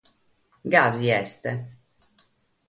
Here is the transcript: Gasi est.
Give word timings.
Gasi 0.65 1.09
est. 1.13 1.45